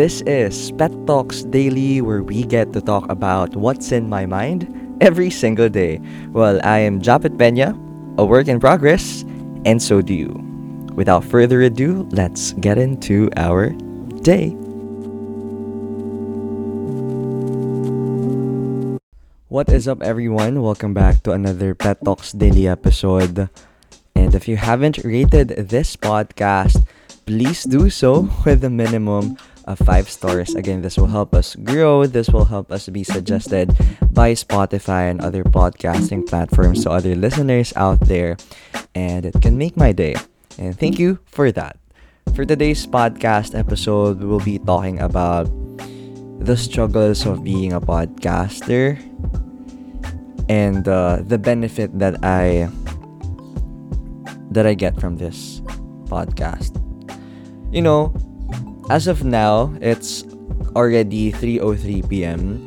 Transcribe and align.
This 0.00 0.24
is 0.24 0.72
Pet 0.80 0.96
Talks 1.04 1.44
Daily, 1.44 2.00
where 2.00 2.22
we 2.22 2.40
get 2.44 2.72
to 2.72 2.80
talk 2.80 3.04
about 3.12 3.52
what's 3.52 3.92
in 3.92 4.08
my 4.08 4.24
mind 4.24 4.64
every 5.02 5.28
single 5.28 5.68
day. 5.68 6.00
Well, 6.32 6.58
I 6.64 6.78
am 6.78 7.02
Japet 7.02 7.36
Pena, 7.36 7.76
a 8.16 8.24
work 8.24 8.48
in 8.48 8.60
progress, 8.60 9.28
and 9.68 9.76
so 9.76 10.00
do 10.00 10.14
you. 10.14 10.32
Without 10.96 11.20
further 11.22 11.60
ado, 11.60 12.08
let's 12.16 12.56
get 12.64 12.78
into 12.78 13.28
our 13.36 13.76
day. 14.24 14.56
What 19.52 19.68
is 19.68 19.86
up, 19.86 20.00
everyone? 20.00 20.62
Welcome 20.62 20.94
back 20.94 21.20
to 21.24 21.32
another 21.32 21.74
Pet 21.74 22.02
Talks 22.02 22.32
Daily 22.32 22.66
episode. 22.66 23.50
And 24.16 24.34
if 24.34 24.48
you 24.48 24.56
haven't 24.56 25.04
rated 25.04 25.68
this 25.68 25.94
podcast, 25.94 26.88
please 27.26 27.64
do 27.64 27.90
so 27.90 28.32
with 28.46 28.64
a 28.64 28.70
minimum 28.70 29.36
of 29.64 29.78
five 29.78 30.08
stars. 30.08 30.54
Again, 30.54 30.82
this 30.82 30.96
will 30.96 31.10
help 31.10 31.34
us 31.34 31.56
grow. 31.56 32.06
This 32.06 32.28
will 32.28 32.44
help 32.44 32.72
us 32.72 32.88
be 32.88 33.04
suggested 33.04 33.76
by 34.12 34.32
Spotify 34.32 35.10
and 35.10 35.20
other 35.20 35.44
podcasting 35.44 36.26
platforms 36.26 36.84
to 36.84 36.90
other 36.90 37.14
listeners 37.14 37.72
out 37.76 38.00
there. 38.00 38.36
And 38.94 39.26
it 39.26 39.40
can 39.40 39.58
make 39.58 39.76
my 39.76 39.92
day. 39.92 40.14
And 40.58 40.78
thank 40.78 40.98
you 40.98 41.18
for 41.26 41.52
that. 41.52 41.78
For 42.34 42.44
today's 42.44 42.86
podcast 42.86 43.58
episode, 43.58 44.22
we'll 44.22 44.44
be 44.44 44.58
talking 44.58 45.00
about 45.00 45.50
the 46.40 46.56
struggles 46.56 47.26
of 47.26 47.44
being 47.44 47.72
a 47.72 47.80
podcaster 47.80 48.96
and 50.48 50.86
uh, 50.88 51.22
the 51.26 51.38
benefit 51.38 51.96
that 51.98 52.24
I 52.24 52.68
that 54.50 54.66
I 54.66 54.74
get 54.74 54.98
from 54.98 55.16
this 55.16 55.60
podcast. 56.10 56.74
You 57.70 57.82
know, 57.82 58.12
as 58.90 59.06
of 59.06 59.22
now, 59.22 59.70
it's 59.78 60.26
already 60.74 61.30
3:03 61.30 62.10
p.m. 62.10 62.58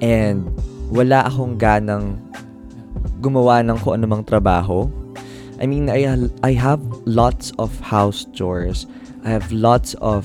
and 0.00 0.48
wala 0.88 1.28
akong 1.28 1.60
ganang 1.60 2.16
gumawa 3.20 3.60
ng 3.60 3.76
kung 3.84 4.00
anumang 4.00 4.24
trabaho. 4.24 4.88
I 5.60 5.68
mean, 5.68 5.92
I 5.92 6.08
I 6.40 6.56
have 6.56 6.80
lots 7.04 7.52
of 7.60 7.68
house 7.84 8.24
chores. 8.32 8.88
I 9.28 9.36
have 9.36 9.52
lots 9.52 9.92
of 10.00 10.24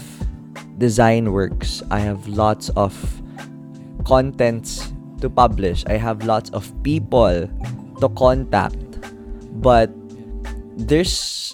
design 0.79 1.35
works. 1.35 1.83
I 1.91 1.99
have 1.99 2.23
lots 2.31 2.71
of 2.79 2.95
contents 4.07 4.95
to 5.19 5.27
publish. 5.27 5.83
I 5.91 5.99
have 5.99 6.23
lots 6.23 6.55
of 6.55 6.71
people 6.87 7.51
to 7.99 8.07
contact. 8.15 8.79
But 9.59 9.91
there's 10.79 11.51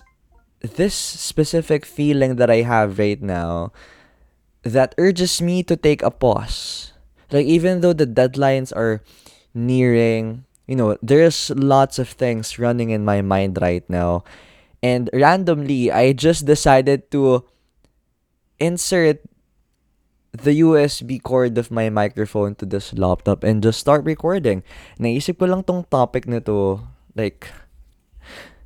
this 0.61 0.93
specific 0.93 1.85
feeling 1.85 2.35
that 2.35 2.49
I 2.49 2.61
have 2.67 2.99
right 2.99 3.21
now 3.21 3.71
that 4.63 4.93
urges 4.97 5.41
me 5.41 5.63
to 5.63 5.75
take 5.75 6.01
a 6.01 6.11
pause. 6.11 6.91
Like 7.31 7.45
even 7.45 7.81
though 7.81 7.93
the 7.93 8.07
deadlines 8.07 8.75
are 8.75 9.01
nearing, 9.53 10.45
you 10.67 10.75
know, 10.75 10.97
there's 11.01 11.49
lots 11.51 11.99
of 11.99 12.09
things 12.09 12.59
running 12.59 12.89
in 12.89 13.05
my 13.05 13.21
mind 13.21 13.57
right 13.61 13.87
now. 13.89 14.23
And 14.81 15.09
randomly, 15.13 15.91
I 15.91 16.13
just 16.13 16.45
decided 16.45 17.11
to 17.11 17.43
insert 18.59 19.21
the 20.31 20.59
USB 20.61 21.21
cord 21.21 21.57
of 21.57 21.71
my 21.71 21.89
microphone 21.89 22.55
to 22.55 22.65
this 22.65 22.93
laptop 22.93 23.43
and 23.43 23.63
just 23.63 23.79
start 23.79 24.05
recording. 24.05 24.63
Naisip 24.99 25.39
ko 25.39 25.45
lang 25.45 25.63
tong 25.63 25.85
topic 25.89 26.27
nito 26.27 26.83
like 27.15 27.49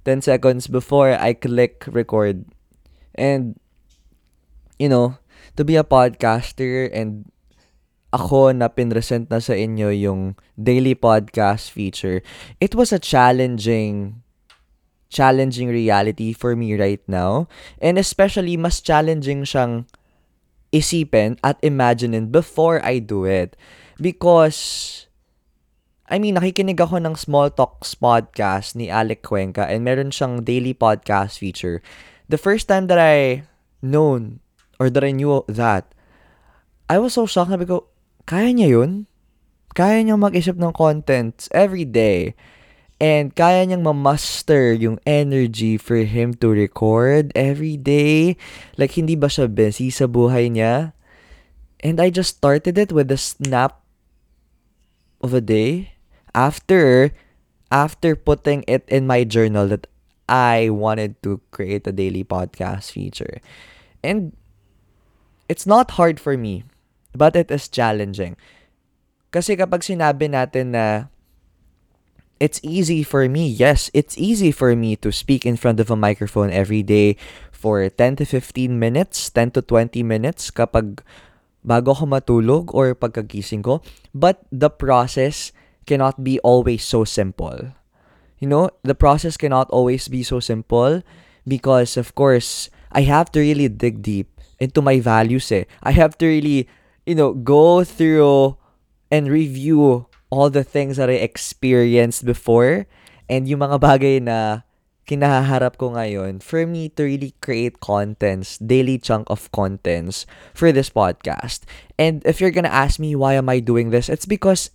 10 0.05 0.21
seconds 0.21 0.67
before 0.67 1.15
I 1.15 1.33
click 1.33 1.83
record. 1.87 2.45
And, 3.15 3.59
you 4.79 4.89
know, 4.89 5.17
to 5.55 5.63
be 5.63 5.75
a 5.75 5.83
podcaster 5.83 6.89
and 6.91 7.29
ako 8.13 8.53
na 8.53 8.69
pinresent 8.69 9.33
na 9.33 9.41
sa 9.41 9.57
inyo 9.57 9.89
yung 9.89 10.37
daily 10.53 10.93
podcast 10.93 11.73
feature, 11.73 12.21
it 12.61 12.77
was 12.77 12.93
a 12.93 13.01
challenging 13.01 14.21
challenging 15.13 15.69
reality 15.69 16.33
for 16.33 16.57
me 16.57 16.73
right 16.73 17.01
now. 17.05 17.45
And 17.77 18.01
especially, 18.01 18.57
mas 18.57 18.81
challenging 18.81 19.45
siyang 19.45 19.85
isipin 20.73 21.37
at 21.45 21.61
imaginin 21.61 22.33
before 22.33 22.81
I 22.81 22.97
do 22.97 23.29
it. 23.29 23.53
Because 24.01 25.05
I 26.13 26.21
mean, 26.21 26.37
nakikinig 26.37 26.77
ako 26.77 27.01
ng 27.01 27.17
Small 27.17 27.49
Talks 27.49 27.97
podcast 27.97 28.77
ni 28.77 28.85
Alec 28.85 29.25
Cuenca 29.25 29.65
and 29.65 29.81
meron 29.81 30.13
siyang 30.13 30.45
daily 30.45 30.77
podcast 30.77 31.41
feature. 31.41 31.81
The 32.29 32.37
first 32.37 32.69
time 32.69 32.85
that 32.93 33.01
I 33.01 33.49
known 33.81 34.37
or 34.77 34.93
that 34.93 35.01
I 35.01 35.09
knew 35.09 35.41
that, 35.49 35.89
I 36.85 37.01
was 37.01 37.17
so 37.17 37.25
shocked 37.25 37.49
na 37.49 37.57
ko, 37.65 37.89
kaya 38.29 38.53
niya 38.53 38.77
yun? 38.77 39.09
Kaya 39.73 40.05
niyang 40.05 40.21
mag-isip 40.21 40.53
ng 40.53 40.77
contents 40.77 41.49
every 41.49 41.81
day. 41.81 42.37
And 43.01 43.33
kaya 43.33 43.65
niyang 43.65 43.81
ma-master 43.81 44.69
yung 44.69 45.01
energy 45.09 45.81
for 45.81 45.97
him 45.97 46.37
to 46.45 46.53
record 46.53 47.33
every 47.33 47.73
day. 47.73 48.37
Like, 48.77 48.93
hindi 48.93 49.17
ba 49.17 49.33
siya 49.33 49.49
busy 49.49 49.89
sa 49.89 50.05
buhay 50.05 50.53
niya? 50.53 50.93
And 51.81 51.97
I 51.97 52.13
just 52.13 52.37
started 52.37 52.77
it 52.77 52.93
with 52.93 53.09
a 53.09 53.17
snap 53.17 53.81
of 55.17 55.33
a 55.33 55.41
day 55.41 55.92
after 56.35 57.13
after 57.73 58.13
putting 58.15 58.61
it 58.67 58.85
in 58.85 59.09
my 59.09 59.23
journal 59.23 59.67
that 59.69 59.87
I 60.29 60.69
wanted 60.69 61.21
to 61.23 61.41
create 61.49 61.87
a 61.87 61.91
daily 61.91 62.23
podcast 62.23 62.91
feature. 62.91 63.41
And 64.03 64.37
it's 65.49 65.65
not 65.65 65.97
hard 65.97 66.19
for 66.19 66.37
me, 66.37 66.63
but 67.13 67.35
it 67.35 67.49
is 67.49 67.67
challenging. 67.67 68.37
Kasi 69.33 69.57
kapag 69.57 69.81
sinabi 69.81 70.29
natin 70.29 70.77
na 70.77 71.09
it's 72.37 72.61
easy 72.61 73.01
for 73.01 73.25
me, 73.25 73.49
yes, 73.49 73.89
it's 73.93 74.17
easy 74.17 74.53
for 74.53 74.75
me 74.75 74.95
to 75.01 75.09
speak 75.09 75.45
in 75.45 75.57
front 75.57 75.81
of 75.81 75.89
a 75.89 75.97
microphone 75.97 76.53
every 76.53 76.83
day 76.83 77.17
for 77.51 77.89
10 77.89 78.21
to 78.21 78.25
15 78.25 78.77
minutes, 78.77 79.29
10 79.33 79.57
to 79.57 79.61
20 79.65 80.03
minutes 80.03 80.51
kapag 80.51 81.01
bago 81.65 81.95
ako 81.95 82.05
matulog 82.05 82.69
or 82.75 82.93
pagkagising 82.93 83.63
ko. 83.63 83.81
But 84.13 84.43
the 84.51 84.69
process 84.69 85.55
cannot 85.85 86.23
be 86.23 86.39
always 86.39 86.83
so 86.83 87.03
simple. 87.03 87.73
You 88.39 88.47
know, 88.47 88.69
the 88.83 88.95
process 88.95 89.37
cannot 89.37 89.69
always 89.69 90.07
be 90.07 90.23
so 90.23 90.39
simple 90.39 91.01
because, 91.47 91.95
of 91.95 92.15
course, 92.15 92.69
I 92.91 93.01
have 93.07 93.31
to 93.33 93.39
really 93.39 93.67
dig 93.67 94.01
deep 94.01 94.29
into 94.59 94.81
my 94.81 94.99
values. 94.99 95.51
Eh. 95.51 95.63
I 95.81 95.91
have 95.91 96.17
to 96.19 96.27
really, 96.27 96.67
you 97.05 97.15
know, 97.15 97.33
go 97.33 97.83
through 97.83 98.57
and 99.11 99.29
review 99.29 100.07
all 100.29 100.49
the 100.49 100.63
things 100.63 100.97
that 100.97 101.09
I 101.09 101.21
experienced 101.21 102.25
before 102.25 102.87
and 103.29 103.47
yung 103.47 103.61
mga 103.61 103.77
bagay 103.79 104.17
na 104.21 104.65
kinaharap 105.03 105.75
ko 105.75 105.93
ngayon 105.93 106.39
for 106.39 106.63
me 106.65 106.87
to 106.95 107.03
really 107.03 107.35
create 107.43 107.83
contents, 107.83 108.57
daily 108.57 108.97
chunk 108.97 109.27
of 109.27 109.51
contents 109.51 110.25
for 110.55 110.71
this 110.71 110.89
podcast. 110.89 111.67
And 111.99 112.23
if 112.25 112.39
you're 112.39 112.55
gonna 112.55 112.71
ask 112.71 112.99
me 112.99 113.15
why 113.15 113.35
am 113.35 113.51
I 113.51 113.59
doing 113.59 113.91
this, 113.91 114.07
it's 114.07 114.25
because 114.25 114.71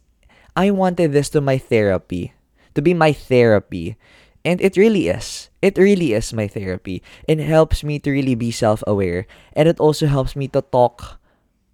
I 0.57 0.71
wanted 0.71 1.13
this 1.13 1.29
to 1.31 1.41
my 1.41 1.59
therapy, 1.59 2.33
to 2.75 2.83
be 2.83 2.95
my 2.95 3.13
therapy. 3.13 3.97
And 4.45 4.61
it 4.61 4.77
really 4.77 5.09
is. 5.09 5.51
It 5.61 5.77
really 5.77 6.15
is 6.15 6.33
my 6.33 6.47
therapy. 6.47 7.03
It 7.27 7.39
helps 7.41 7.83
me 7.83 7.99
to 8.01 8.11
really 8.11 8.35
be 8.35 8.51
self 8.51 8.83
aware. 8.87 9.27
And 9.53 9.69
it 9.69 9.81
also 9.81 10.07
helps 10.07 10.37
me 10.37 10.49
to 10.49 10.63
talk 10.63 11.21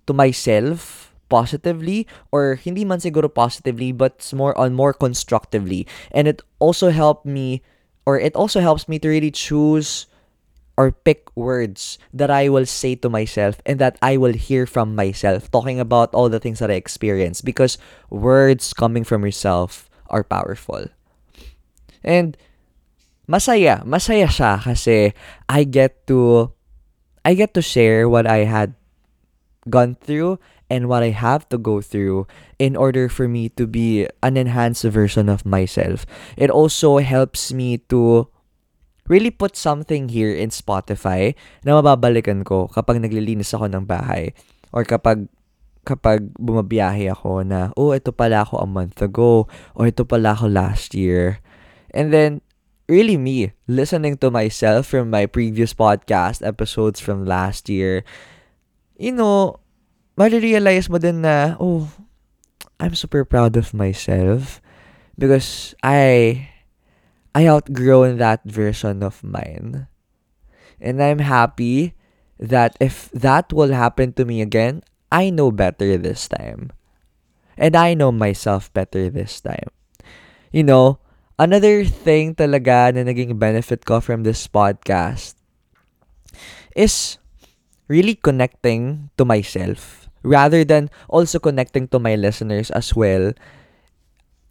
to 0.06 0.12
myself 0.12 1.12
positively 1.28 2.06
or 2.30 2.54
hindi 2.60 2.84
man 2.84 3.00
siguro 3.00 3.32
positively 3.32 3.90
but 3.92 4.20
more 4.34 4.56
on 4.58 4.74
more 4.74 4.92
constructively. 4.92 5.86
And 6.12 6.28
it 6.28 6.42
also 6.58 6.90
helped 6.90 7.24
me 7.26 7.62
or 8.06 8.20
it 8.20 8.36
also 8.36 8.60
helps 8.60 8.88
me 8.88 8.98
to 9.00 9.08
really 9.08 9.30
choose 9.32 10.06
or 10.76 10.90
pick 10.90 11.30
words 11.36 11.98
that 12.12 12.30
I 12.30 12.48
will 12.48 12.66
say 12.66 12.94
to 12.96 13.08
myself 13.08 13.62
and 13.64 13.78
that 13.78 13.98
I 14.02 14.16
will 14.16 14.34
hear 14.34 14.66
from 14.66 14.94
myself 14.94 15.50
talking 15.50 15.78
about 15.78 16.14
all 16.14 16.28
the 16.28 16.40
things 16.40 16.58
that 16.58 16.70
I 16.70 16.74
experience 16.74 17.40
because 17.40 17.78
words 18.10 18.72
coming 18.72 19.04
from 19.04 19.24
yourself 19.24 19.88
are 20.10 20.24
powerful. 20.24 20.86
And 22.02 22.36
masaya, 23.28 23.84
masaya 23.86 24.26
siya 24.26 24.62
kasi 24.62 25.14
I 25.48 25.64
get 25.64 26.06
to 26.08 26.52
I 27.24 27.34
get 27.34 27.54
to 27.54 27.62
share 27.62 28.08
what 28.08 28.26
I 28.26 28.44
had 28.44 28.74
gone 29.70 29.96
through 29.96 30.38
and 30.68 30.88
what 30.88 31.02
I 31.02 31.10
have 31.10 31.48
to 31.48 31.56
go 31.56 31.80
through 31.80 32.26
in 32.58 32.76
order 32.76 33.08
for 33.08 33.28
me 33.28 33.48
to 33.56 33.66
be 33.66 34.08
an 34.22 34.36
enhanced 34.36 34.84
version 34.84 35.28
of 35.28 35.46
myself. 35.46 36.04
It 36.36 36.50
also 36.50 36.98
helps 36.98 37.52
me 37.52 37.78
to 37.88 38.28
really 39.08 39.30
put 39.30 39.56
something 39.56 40.08
here 40.08 40.32
in 40.32 40.48
Spotify 40.48 41.36
na 41.62 41.76
mababalikan 41.76 42.44
ko 42.44 42.68
kapag 42.72 43.00
naglilinis 43.00 43.52
ako 43.52 43.68
ng 43.68 43.84
bahay 43.84 44.32
or 44.72 44.84
kapag 44.84 45.28
kapag 45.84 46.32
bumabiyahe 46.40 47.12
ako 47.12 47.44
na, 47.44 47.68
oh, 47.76 47.92
ito 47.92 48.10
pala 48.10 48.42
ako 48.42 48.64
a 48.64 48.68
month 48.68 49.04
ago 49.04 49.44
or 49.76 49.84
ito 49.84 50.02
pala 50.08 50.32
ako 50.32 50.48
last 50.48 50.96
year. 50.96 51.44
And 51.92 52.08
then, 52.08 52.40
really 52.88 53.20
me, 53.20 53.52
listening 53.68 54.16
to 54.24 54.32
myself 54.32 54.88
from 54.88 55.12
my 55.12 55.28
previous 55.28 55.76
podcast 55.76 56.40
episodes 56.40 56.98
from 57.04 57.28
last 57.28 57.68
year, 57.68 58.02
you 58.96 59.12
know, 59.12 59.60
marirealize 60.16 60.88
mo 60.88 60.96
din 60.96 61.20
na, 61.20 61.60
oh, 61.60 61.92
I'm 62.80 62.96
super 62.96 63.24
proud 63.28 63.54
of 63.60 63.76
myself 63.76 64.64
because 65.20 65.76
I 65.84 66.48
I 67.34 67.50
outgrown 67.50 68.18
that 68.18 68.46
version 68.46 69.02
of 69.02 69.22
mine. 69.26 69.86
And 70.80 71.02
I'm 71.02 71.18
happy 71.18 71.94
that 72.38 72.76
if 72.78 73.10
that 73.10 73.52
will 73.52 73.74
happen 73.74 74.12
to 74.14 74.24
me 74.24 74.40
again, 74.40 74.82
I 75.10 75.30
know 75.30 75.50
better 75.50 75.98
this 75.98 76.28
time. 76.28 76.70
And 77.58 77.76
I 77.76 77.94
know 77.94 78.10
myself 78.10 78.72
better 78.72 79.10
this 79.10 79.40
time. 79.40 79.70
You 80.50 80.62
know, 80.62 80.98
another 81.38 81.84
thing 81.84 82.34
talaga 82.34 82.94
na 82.94 83.02
naging 83.06 83.38
benefit 83.38 83.82
ko 83.86 83.98
from 83.98 84.22
this 84.22 84.46
podcast 84.46 85.34
is 86.74 87.18
really 87.86 88.14
connecting 88.14 89.10
to 89.18 89.24
myself 89.24 90.10
rather 90.22 90.64
than 90.64 90.90
also 91.06 91.38
connecting 91.38 91.86
to 91.88 91.98
my 91.98 92.14
listeners 92.16 92.70
as 92.70 92.94
well. 92.94 93.34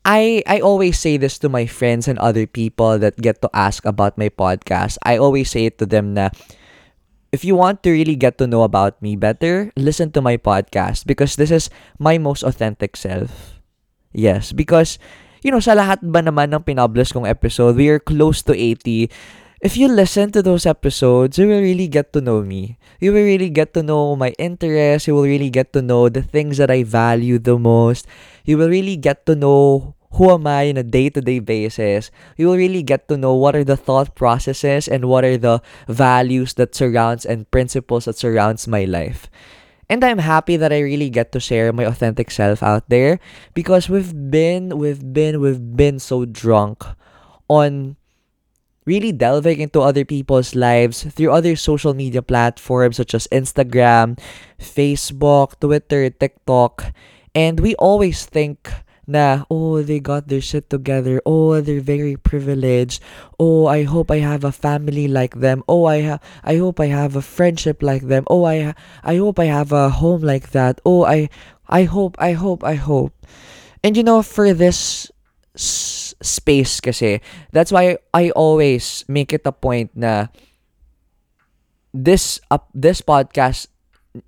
I 0.04 0.44
I 0.48 0.60
always 0.60 1.00
say 1.00 1.16
this 1.16 1.40
to 1.40 1.48
my 1.48 1.66
friends 1.66 2.12
and 2.12 2.20
other 2.20 2.44
people 2.44 3.00
that 3.00 3.16
get 3.20 3.40
to 3.42 3.50
ask 3.56 3.88
about 3.88 4.20
my 4.20 4.28
podcast. 4.28 5.00
I 5.04 5.16
always 5.16 5.50
say 5.52 5.72
it 5.72 5.80
to 5.80 5.88
them 5.88 6.14
na 6.14 6.30
if 7.32 7.48
you 7.48 7.56
want 7.56 7.82
to 7.84 7.92
really 7.92 8.20
get 8.20 8.38
to 8.38 8.48
know 8.48 8.68
about 8.68 9.00
me 9.02 9.16
better, 9.16 9.72
listen 9.80 10.12
to 10.14 10.22
my 10.22 10.36
podcast 10.36 11.08
because 11.08 11.40
this 11.40 11.50
is 11.50 11.72
my 11.98 12.20
most 12.20 12.44
authentic 12.44 13.00
self. 13.00 13.60
Yes, 14.12 14.52
because 14.52 15.00
you 15.44 15.52
know, 15.52 15.64
sa 15.64 15.76
lahat 15.76 16.04
ba 16.04 16.24
naman 16.24 16.52
ng 16.56 16.64
pinoblish 16.64 17.12
kong 17.12 17.28
episode, 17.28 17.76
we 17.76 17.88
are 17.92 18.00
close 18.00 18.44
to 18.48 18.56
80 18.56 19.08
if 19.64 19.80
you 19.80 19.88
listen 19.88 20.30
to 20.36 20.44
those 20.44 20.66
episodes, 20.68 21.40
you 21.40 21.48
will 21.48 21.64
really 21.64 21.88
get 21.88 22.12
to 22.12 22.20
know 22.20 22.44
me. 22.44 22.78
You 23.00 23.14
will 23.16 23.24
really 23.24 23.50
get 23.50 23.74
to 23.76 23.82
know 23.82 24.14
my 24.18 24.36
interests. 24.36 25.08
You 25.08 25.16
will 25.16 25.24
really 25.24 25.50
get 25.50 25.72
to 25.72 25.82
know 25.82 26.10
the 26.10 26.22
things 26.22 26.58
that 26.58 26.70
I 26.70 26.84
value 26.84 27.40
the 27.40 27.58
most. 27.58 28.06
You 28.44 28.58
will 28.58 28.68
really 28.68 28.98
get 28.98 29.26
to 29.26 29.36
know 29.36 29.96
who 30.20 30.32
am 30.32 30.46
I 30.46 30.68
on 30.68 30.76
a 30.76 30.84
day-to-day 30.84 31.40
basis. 31.40 32.12
You 32.36 32.48
will 32.48 32.60
really 32.60 32.84
get 32.84 33.08
to 33.08 33.16
know 33.16 33.34
what 33.36 33.56
are 33.56 33.64
the 33.64 33.80
thought 33.80 34.16
processes 34.16 34.90
and 34.90 35.06
what 35.06 35.24
are 35.24 35.38
the 35.38 35.62
values 35.88 36.56
that 36.56 36.76
surrounds 36.76 37.26
and 37.26 37.50
principles 37.50 38.04
that 38.06 38.18
surrounds 38.18 38.68
my 38.68 38.84
life. 38.84 39.32
And 39.90 40.04
I'm 40.04 40.20
happy 40.20 40.58
that 40.58 40.74
I 40.74 40.80
really 40.80 41.10
get 41.10 41.32
to 41.32 41.40
share 41.40 41.72
my 41.72 41.86
authentic 41.86 42.32
self 42.32 42.62
out 42.64 42.90
there 42.90 43.20
because 43.54 43.88
we've 43.88 44.12
been 44.30 44.78
we've 44.78 45.14
been 45.14 45.40
we've 45.40 45.76
been 45.76 46.00
so 46.00 46.26
drunk 46.26 46.84
on 47.48 47.96
really 48.86 49.12
delving 49.12 49.60
into 49.60 49.82
other 49.82 50.06
people's 50.06 50.56
lives 50.56 51.04
through 51.04 51.32
other 51.32 51.56
social 51.56 51.94
media 51.94 52.22
platforms 52.22 52.98
such 52.98 53.14
as 53.14 53.28
Instagram, 53.32 54.20
Facebook, 54.60 55.60
Twitter, 55.60 56.10
TikTok. 56.10 56.94
And 57.36 57.60
we 57.60 57.76
always 57.76 58.26
think 58.26 58.70
na, 59.08 59.44
oh, 59.50 59.82
they 59.82 60.00
got 60.00 60.28
their 60.28 60.42
shit 60.42 60.70
together. 60.70 61.22
Oh, 61.26 61.60
they're 61.62 61.82
very 61.82 62.16
privileged. 62.16 63.02
Oh, 63.40 63.68
I 63.68 63.84
hope 63.84 64.12
I 64.12 64.20
have 64.20 64.44
a 64.44 64.52
family 64.52 65.08
like 65.08 65.40
them. 65.40 65.64
Oh, 65.68 65.86
I 65.86 66.02
ha- 66.02 66.20
I 66.44 66.58
hope 66.58 66.80
I 66.80 66.88
have 66.88 67.16
a 67.16 67.22
friendship 67.22 67.84
like 67.84 68.08
them. 68.08 68.24
Oh, 68.30 68.46
I 68.46 68.72
ha- 68.72 68.78
I 69.04 69.18
hope 69.18 69.40
I 69.40 69.46
have 69.46 69.72
a 69.72 69.90
home 69.90 70.22
like 70.22 70.52
that. 70.52 70.80
Oh, 70.86 71.04
I 71.04 71.30
I 71.68 71.84
hope 71.84 72.16
I 72.20 72.34
hope 72.34 72.64
I 72.64 72.76
hope. 72.76 73.14
And 73.84 73.98
you 73.98 74.04
know, 74.04 74.22
for 74.24 74.54
this 74.54 75.12
space 76.24 76.80
kasi. 76.80 77.22
That's 77.52 77.72
why 77.72 78.00
I 78.14 78.32
always 78.32 79.06
make 79.08 79.36
it 79.36 79.46
a 79.46 79.52
point 79.52 79.92
na 79.94 80.34
this 81.94 82.40
uh, 82.50 82.64
this 82.74 83.04
podcast 83.04 83.68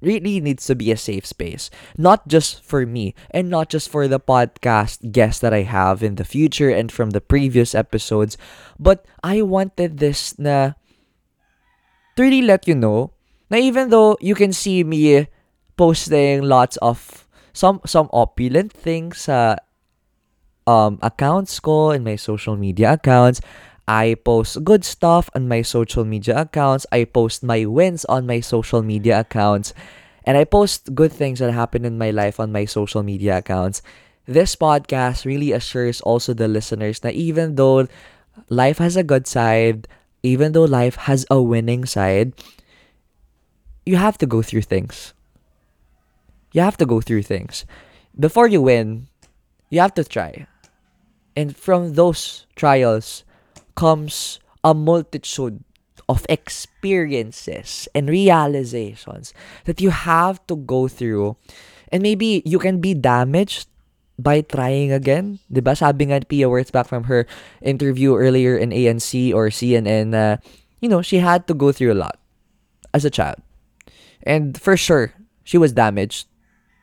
really 0.02 0.42
needs 0.42 0.66
to 0.66 0.76
be 0.76 0.92
a 0.92 0.98
safe 0.98 1.26
space. 1.26 1.70
Not 1.98 2.28
just 2.28 2.62
for 2.64 2.86
me 2.86 3.14
and 3.32 3.50
not 3.50 3.70
just 3.70 3.90
for 3.90 4.08
the 4.08 4.20
podcast 4.20 5.12
guests 5.12 5.42
that 5.42 5.54
I 5.54 5.64
have 5.64 6.04
in 6.04 6.16
the 6.16 6.26
future 6.26 6.70
and 6.70 6.92
from 6.92 7.12
the 7.12 7.22
previous 7.22 7.74
episodes, 7.74 8.38
but 8.80 9.06
I 9.24 9.42
wanted 9.42 9.98
this 9.98 10.38
na 10.38 10.74
to 12.16 12.20
really 12.22 12.42
let 12.42 12.68
you 12.68 12.76
know 12.76 13.14
na 13.50 13.58
even 13.58 13.90
though 13.90 14.18
you 14.22 14.36
can 14.36 14.54
see 14.54 14.84
me 14.84 15.28
posting 15.78 16.42
lots 16.44 16.78
of 16.78 17.28
some 17.54 17.80
some 17.86 18.10
opulent 18.12 18.74
things 18.74 19.30
sa 19.30 19.56
um, 20.68 21.00
accounts 21.02 21.60
ko 21.60 21.92
in 21.92 22.04
my 22.04 22.16
social 22.16 22.58
media 22.58 22.94
accounts. 22.94 23.42
I 23.88 24.18
post 24.26 24.64
good 24.64 24.84
stuff 24.84 25.30
on 25.36 25.48
my 25.48 25.62
social 25.62 26.06
media 26.06 26.42
accounts. 26.42 26.86
I 26.92 27.06
post 27.06 27.44
my 27.44 27.66
wins 27.66 28.04
on 28.06 28.26
my 28.26 28.40
social 28.40 28.82
media 28.82 29.22
accounts. 29.22 29.74
And 30.26 30.38
I 30.38 30.44
post 30.44 30.96
good 30.96 31.14
things 31.14 31.38
that 31.38 31.54
happen 31.54 31.86
in 31.86 31.98
my 31.98 32.10
life 32.10 32.40
on 32.40 32.52
my 32.52 32.66
social 32.66 33.04
media 33.04 33.38
accounts. 33.38 33.84
This 34.26 34.56
podcast 34.56 35.24
really 35.24 35.52
assures 35.52 36.02
also 36.02 36.34
the 36.34 36.48
listeners 36.48 37.00
that 37.06 37.14
even 37.14 37.56
though 37.56 37.88
life 38.50 38.80
has 38.80 38.98
a 38.98 39.04
good 39.06 39.28
side, 39.28 39.88
even 40.24 40.54
though 40.54 40.66
life 40.66 40.96
has 41.06 41.28
a 41.30 41.40
winning 41.40 41.86
side, 41.86 42.34
you 43.86 43.98
have 43.98 44.18
to 44.18 44.26
go 44.26 44.42
through 44.42 44.64
things. 44.64 45.14
You 46.54 46.62
have 46.62 46.78
to 46.78 46.88
go 46.88 47.02
through 47.02 47.22
things. 47.22 47.66
Before 48.18 48.48
you 48.48 48.62
win, 48.64 49.08
you 49.70 49.80
have 49.80 49.94
to 49.94 50.04
try. 50.04 50.48
And 51.36 51.56
from 51.56 51.94
those 51.94 52.48
trials 52.56 53.24
comes 53.76 54.40
a 54.64 54.74
multitude 54.74 55.64
of 56.08 56.26
experiences 56.30 57.88
and 57.94 58.10
realizations 58.10 59.34
that 59.66 59.82
you 59.82 59.90
have 59.90 60.40
to 60.48 60.56
go 60.56 60.88
through. 60.88 61.36
And 61.92 62.02
maybe 62.02 62.42
you 62.46 62.60
can 62.60 62.80
be 62.80 62.94
damaged 62.94 63.68
by 64.18 64.42
trying 64.42 64.92
again. 64.92 65.40
Diba? 65.52 65.76
Sabi 65.78 66.08
nga 66.08 66.24
Pia 66.24 66.48
Wurtzbach 66.48 66.88
from 66.88 67.06
her 67.06 67.26
interview 67.62 68.16
earlier 68.16 68.58
in 68.58 68.70
ANC 68.70 69.34
or 69.34 69.50
CNN, 69.50 70.14
uh, 70.16 70.38
you 70.80 70.90
know, 70.90 71.02
she 71.02 71.18
had 71.18 71.48
to 71.48 71.54
go 71.54 71.72
through 71.72 71.94
a 71.94 72.00
lot 72.00 72.18
as 72.94 73.04
a 73.04 73.12
child. 73.12 73.42
And 74.24 74.60
for 74.60 74.78
sure, 74.78 75.14
she 75.44 75.58
was 75.58 75.74
damaged 75.74 76.28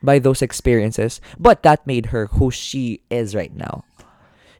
by 0.03 0.19
those 0.19 0.41
experiences. 0.41 1.19
But 1.39 1.63
that 1.63 1.87
made 1.87 2.07
her 2.07 2.27
who 2.27 2.51
she 2.51 3.01
is 3.09 3.35
right 3.35 3.53
now 3.53 3.83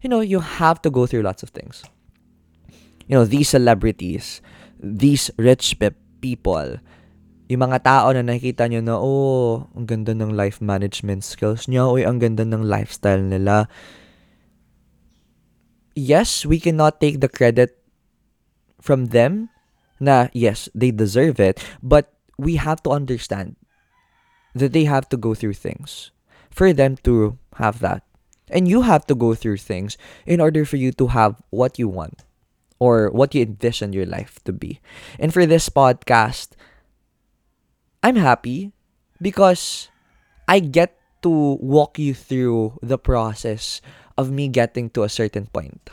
you 0.03 0.11
know, 0.11 0.19
you 0.19 0.43
have 0.43 0.83
to 0.83 0.91
go 0.91 1.07
through 1.07 1.23
lots 1.23 1.41
of 1.41 1.49
things. 1.49 1.81
You 3.07 3.15
know, 3.15 3.25
these 3.25 3.49
celebrities, 3.49 4.43
these 4.77 5.31
rich 5.39 5.79
pe- 5.79 5.95
people, 6.19 6.77
yung 7.47 7.63
mga 7.63 7.87
tao 7.87 8.11
na 8.11 8.19
nakikita 8.19 8.67
nyo 8.67 8.83
na, 8.83 8.99
oh, 8.99 9.71
ang 9.71 9.87
ganda 9.87 10.11
ng 10.11 10.35
life 10.35 10.59
management 10.59 11.23
skills 11.23 11.71
niya, 11.71 11.87
o 11.87 11.95
ang 11.95 12.19
ganda 12.19 12.43
ng 12.43 12.67
lifestyle 12.67 13.23
nila. 13.23 13.71
Yes, 15.95 16.43
we 16.43 16.59
cannot 16.59 16.99
take 16.99 17.23
the 17.23 17.31
credit 17.31 17.79
from 18.83 19.15
them 19.15 19.47
na, 20.03 20.27
yes, 20.35 20.67
they 20.75 20.91
deserve 20.91 21.39
it, 21.39 21.63
but 21.79 22.11
we 22.35 22.59
have 22.59 22.83
to 22.83 22.91
understand 22.91 23.55
that 24.51 24.75
they 24.75 24.83
have 24.83 25.07
to 25.07 25.15
go 25.15 25.31
through 25.33 25.55
things 25.55 26.11
for 26.51 26.75
them 26.75 26.99
to 27.07 27.39
have 27.55 27.79
that. 27.79 28.03
And 28.49 28.67
you 28.67 28.81
have 28.81 29.07
to 29.07 29.15
go 29.15 29.33
through 29.35 29.57
things 29.57 29.97
in 30.25 30.39
order 30.41 30.65
for 30.65 30.77
you 30.77 30.91
to 30.93 31.07
have 31.07 31.41
what 31.49 31.79
you 31.79 31.87
want 31.87 32.23
or 32.79 33.09
what 33.09 33.33
you 33.33 33.41
envision 33.41 33.93
your 33.93 34.05
life 34.05 34.39
to 34.43 34.51
be. 34.51 34.79
And 35.19 35.33
for 35.33 35.45
this 35.45 35.69
podcast, 35.69 36.51
I'm 38.03 38.17
happy 38.17 38.73
because 39.21 39.87
I 40.47 40.59
get 40.59 40.99
to 41.23 41.55
walk 41.63 41.97
you 41.97 42.13
through 42.13 42.79
the 42.81 42.97
process 42.97 43.79
of 44.17 44.29
me 44.29 44.49
getting 44.49 44.89
to 44.91 45.03
a 45.03 45.09
certain 45.09 45.47
point. 45.47 45.89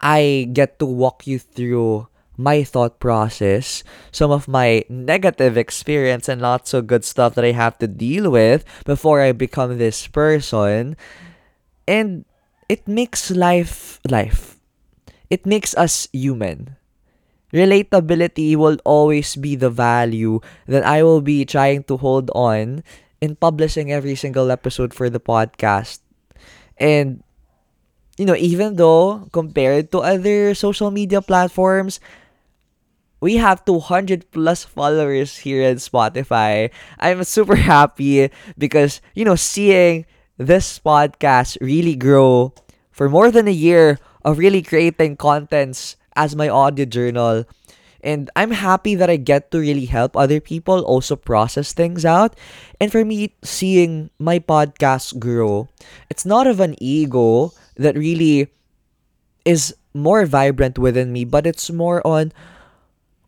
I 0.00 0.48
get 0.52 0.78
to 0.78 0.86
walk 0.86 1.26
you 1.26 1.38
through 1.38 2.06
my 2.36 2.64
thought 2.64 2.98
process, 2.98 3.84
some 4.10 4.30
of 4.30 4.48
my 4.48 4.84
negative 4.88 5.58
experience 5.58 6.28
and 6.28 6.40
not 6.40 6.66
so 6.66 6.80
good 6.80 7.04
stuff 7.04 7.34
that 7.34 7.44
I 7.44 7.52
have 7.52 7.78
to 7.78 7.86
deal 7.86 8.30
with 8.30 8.64
before 8.84 9.20
I 9.20 9.32
become 9.32 9.78
this 9.78 10.06
person 10.06 10.96
and 11.86 12.24
it 12.68 12.86
makes 12.86 13.30
life 13.30 14.00
life 14.08 14.58
it 15.30 15.46
makes 15.46 15.74
us 15.76 16.08
human 16.12 16.76
relatability 17.52 18.56
will 18.56 18.78
always 18.84 19.36
be 19.36 19.54
the 19.54 19.70
value 19.70 20.40
that 20.66 20.84
I 20.84 21.02
will 21.02 21.20
be 21.20 21.44
trying 21.44 21.84
to 21.84 21.96
hold 21.96 22.30
on 22.34 22.82
in 23.20 23.36
publishing 23.36 23.92
every 23.92 24.16
single 24.16 24.50
episode 24.50 24.92
for 24.94 25.08
the 25.10 25.20
podcast. 25.20 26.00
And, 26.78 27.22
you 28.16 28.26
know, 28.26 28.34
even 28.34 28.76
though 28.76 29.28
compared 29.32 29.92
to 29.92 30.00
other 30.00 30.54
social 30.54 30.90
media 30.90 31.20
platforms, 31.20 32.00
we 33.20 33.36
have 33.36 33.64
200 33.64 34.30
plus 34.32 34.64
followers 34.64 35.36
here 35.38 35.62
in 35.62 35.76
Spotify. 35.76 36.70
I'm 36.98 37.22
super 37.24 37.54
happy 37.56 38.30
because, 38.58 39.00
you 39.14 39.24
know, 39.24 39.36
seeing 39.36 40.06
this 40.38 40.78
podcast 40.78 41.56
really 41.60 41.94
grow 41.94 42.52
for 42.90 43.08
more 43.08 43.30
than 43.30 43.48
a 43.48 43.54
year 43.54 43.98
of 44.24 44.38
really 44.38 44.62
creating 44.62 45.16
contents 45.16 45.96
as 46.16 46.36
my 46.36 46.48
audio 46.48 46.84
journal 46.84 47.44
And 48.02 48.30
I'm 48.34 48.50
happy 48.52 48.94
that 48.98 49.10
I 49.10 49.16
get 49.16 49.50
to 49.52 49.58
really 49.58 49.86
help 49.86 50.16
other 50.16 50.40
people 50.40 50.82
also 50.84 51.16
process 51.16 51.72
things 51.72 52.04
out. 52.04 52.36
And 52.80 52.90
for 52.90 53.04
me, 53.04 53.34
seeing 53.46 54.10
my 54.18 54.38
podcast 54.38 55.18
grow, 55.22 55.70
it's 56.10 56.26
not 56.26 56.46
of 56.46 56.60
an 56.60 56.74
ego 56.82 57.54
that 57.78 57.96
really 57.96 58.50
is 59.44 59.74
more 59.94 60.26
vibrant 60.26 60.78
within 60.78 61.12
me, 61.12 61.24
but 61.24 61.46
it's 61.46 61.70
more 61.70 62.04
on, 62.06 62.32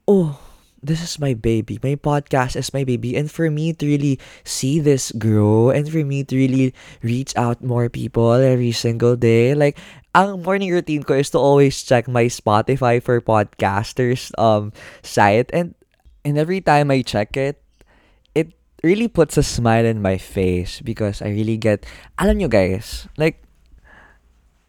oh, 0.08 0.38
this 0.84 1.00
is 1.00 1.18
my 1.18 1.32
baby. 1.32 1.80
My 1.82 1.96
podcast 1.96 2.56
is 2.56 2.72
my 2.76 2.84
baby. 2.84 3.16
And 3.16 3.30
for 3.30 3.50
me 3.50 3.72
to 3.72 3.84
really 3.86 4.20
see 4.44 4.78
this 4.78 5.10
grow 5.16 5.70
and 5.72 5.88
for 5.88 6.04
me 6.04 6.22
to 6.28 6.36
really 6.36 6.76
reach 7.02 7.32
out 7.36 7.64
more 7.64 7.88
people 7.88 8.32
every 8.36 8.72
single 8.72 9.16
day, 9.16 9.56
like, 9.56 9.80
ang 10.14 10.44
morning 10.44 10.70
routine 10.70 11.02
ko 11.02 11.18
is 11.18 11.32
to 11.34 11.40
always 11.42 11.82
check 11.82 12.06
my 12.06 12.30
Spotify 12.30 13.02
for 13.02 13.18
podcasters 13.18 14.30
um 14.38 14.70
site 15.02 15.50
and 15.50 15.74
and 16.22 16.38
every 16.38 16.62
time 16.62 16.94
I 16.94 17.02
check 17.02 17.34
it, 17.34 17.58
it 18.38 18.54
really 18.86 19.10
puts 19.10 19.34
a 19.36 19.42
smile 19.42 19.84
in 19.84 19.98
my 20.00 20.16
face 20.16 20.78
because 20.80 21.18
I 21.18 21.34
really 21.34 21.58
get 21.58 21.82
alam 22.14 22.38
nyo 22.38 22.46
guys, 22.46 23.10
like 23.18 23.42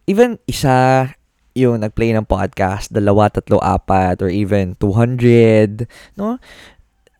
even 0.09 0.41
isa 0.49 1.13
yung 1.55 1.79
nag-play 1.79 2.11
ng 2.11 2.27
podcast, 2.27 2.91
dalawa, 2.91 3.31
tatlo, 3.31 3.63
apat, 3.63 4.19
or 4.19 4.27
even 4.27 4.75
200, 4.77 5.87
no? 6.19 6.35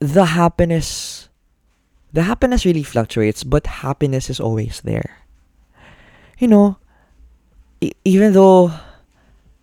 The 0.04 0.36
happiness, 0.36 1.32
the 2.12 2.28
happiness 2.28 2.68
really 2.68 2.84
fluctuates, 2.84 3.48
but 3.48 3.82
happiness 3.82 4.30
is 4.30 4.44
always 4.44 4.84
there. 4.84 5.24
You 6.36 6.52
know, 6.52 6.76
e- 7.80 7.96
even 8.04 8.36
though 8.36 8.76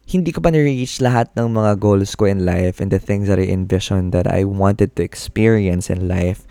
hindi 0.08 0.32
ko 0.32 0.40
pa 0.40 0.48
na-reach 0.48 1.04
lahat 1.04 1.28
ng 1.36 1.52
mga 1.52 1.76
goals 1.76 2.16
ko 2.16 2.24
in 2.24 2.48
life 2.48 2.80
and 2.80 2.88
the 2.88 2.98
things 2.98 3.28
that 3.28 3.36
I 3.36 3.52
envisioned 3.52 4.16
that 4.16 4.24
I 4.24 4.48
wanted 4.48 4.96
to 4.96 5.04
experience 5.04 5.92
in 5.92 6.08
life, 6.08 6.48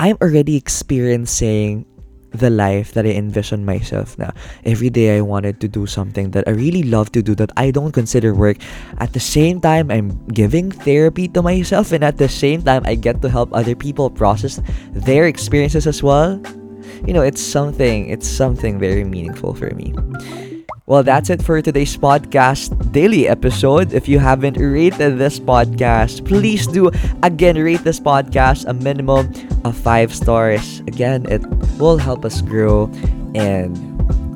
I'm 0.00 0.16
already 0.24 0.56
experiencing 0.56 1.84
the 2.32 2.50
life 2.50 2.92
that 2.92 3.06
I 3.06 3.10
envision 3.10 3.64
myself 3.64 4.18
now. 4.18 4.32
Every 4.64 4.90
day 4.90 5.16
I 5.16 5.20
wanted 5.20 5.60
to 5.60 5.68
do 5.68 5.86
something 5.86 6.32
that 6.32 6.44
I 6.46 6.52
really 6.52 6.82
love 6.82 7.12
to 7.12 7.22
do 7.22 7.34
that 7.36 7.52
I 7.56 7.70
don't 7.70 7.92
consider 7.92 8.34
work. 8.34 8.58
At 8.98 9.12
the 9.12 9.20
same 9.20 9.60
time, 9.60 9.90
I'm 9.90 10.24
giving 10.28 10.70
therapy 10.70 11.28
to 11.28 11.42
myself 11.42 11.92
and 11.92 12.04
at 12.04 12.18
the 12.18 12.28
same 12.28 12.62
time, 12.62 12.82
I 12.84 12.94
get 12.94 13.22
to 13.22 13.28
help 13.28 13.52
other 13.52 13.74
people 13.74 14.10
process 14.10 14.60
their 14.92 15.26
experiences 15.26 15.86
as 15.86 16.02
well. 16.02 16.40
You 17.06 17.12
know, 17.12 17.22
it's 17.22 17.42
something, 17.42 18.08
it's 18.08 18.28
something 18.28 18.78
very 18.78 19.04
meaningful 19.04 19.54
for 19.54 19.70
me. 19.74 19.94
Well, 20.92 21.00
that's 21.00 21.32
it 21.32 21.40
for 21.40 21.56
today's 21.64 21.96
podcast 21.96 22.76
daily 22.92 23.24
episode. 23.24 23.96
If 23.96 24.12
you 24.12 24.20
haven't 24.20 24.60
rated 24.60 25.16
this 25.16 25.40
podcast, 25.40 26.20
please 26.28 26.68
do 26.68 26.92
again 27.24 27.56
rate 27.56 27.80
this 27.80 27.96
podcast 27.96 28.68
a 28.68 28.76
minimum 28.76 29.32
of 29.64 29.72
five 29.72 30.12
stars. 30.12 30.84
Again, 30.84 31.24
it 31.32 31.40
will 31.80 31.96
help 31.96 32.28
us 32.28 32.44
grow 32.44 32.92
and 33.32 33.72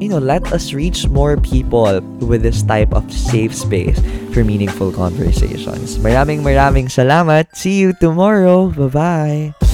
you 0.00 0.08
know 0.08 0.16
let 0.16 0.48
us 0.48 0.72
reach 0.72 1.04
more 1.12 1.36
people 1.36 2.00
with 2.24 2.40
this 2.40 2.64
type 2.64 2.88
of 2.96 3.04
safe 3.12 3.52
space 3.52 4.00
for 4.32 4.40
meaningful 4.40 4.88
conversations. 4.96 6.00
Maraming 6.00 6.40
maraming 6.40 6.88
salamat. 6.88 7.52
See 7.52 7.76
you 7.84 7.92
tomorrow. 8.00 8.72
Bye 8.72 9.52
bye. 9.52 9.65